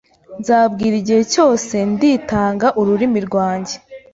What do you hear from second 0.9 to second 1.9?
igihe cyose